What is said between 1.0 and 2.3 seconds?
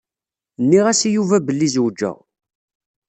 i Yuba belli zewjeɣ.